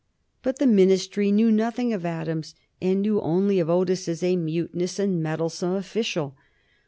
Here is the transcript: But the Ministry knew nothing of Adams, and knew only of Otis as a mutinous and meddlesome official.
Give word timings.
But 0.41 0.57
the 0.57 0.65
Ministry 0.65 1.31
knew 1.31 1.51
nothing 1.51 1.93
of 1.93 2.07
Adams, 2.07 2.55
and 2.81 3.03
knew 3.03 3.21
only 3.21 3.59
of 3.59 3.69
Otis 3.69 4.07
as 4.07 4.23
a 4.23 4.35
mutinous 4.35 4.97
and 4.97 5.21
meddlesome 5.21 5.75
official. 5.75 6.35